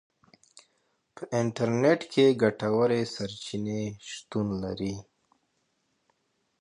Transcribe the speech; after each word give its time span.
په 1.15 1.23
انټرنیټ 1.39 2.01
کې 2.13 2.25
ګټورې 2.41 3.01
سرچینې 3.15 3.81
شتون 4.11 4.47
لري. 4.63 4.95